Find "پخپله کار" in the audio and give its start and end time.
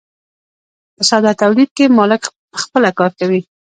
2.53-3.11